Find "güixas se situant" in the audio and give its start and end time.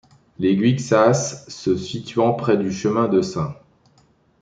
0.55-2.33